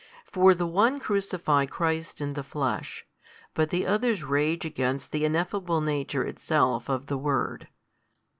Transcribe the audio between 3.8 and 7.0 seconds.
others rage against the Ineffable Nature Itself